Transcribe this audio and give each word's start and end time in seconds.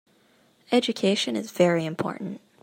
Education 0.71 1.35
is 1.35 1.51
very 1.51 1.85
important. 1.85 2.41